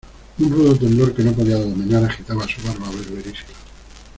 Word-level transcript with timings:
un 0.39 0.49
rudo 0.49 0.75
temblor 0.79 1.13
que 1.13 1.21
no 1.23 1.31
podía 1.31 1.57
dominar 1.59 2.03
agitaba 2.03 2.47
su 2.47 2.59
barba 2.65 2.89
berberisca. 2.89 3.53